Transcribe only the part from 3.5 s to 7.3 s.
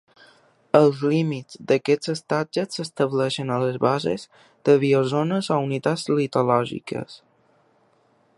a les bases de biozones o unitats litològiques.